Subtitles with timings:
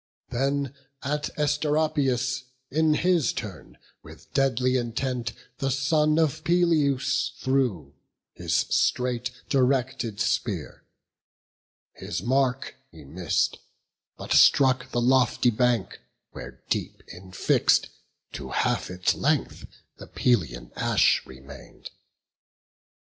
[0.29, 0.73] Then
[1.03, 7.93] at Asteropaeus in his turn With deadly intent the son of Peleus threw
[8.33, 10.83] His straight directed spear;
[11.93, 13.59] his mark he miss'd,
[14.17, 15.99] But struck the lofty bank,
[16.31, 17.89] where, deep infix'd
[18.31, 21.91] To half its length, the Pelian ash remain'd.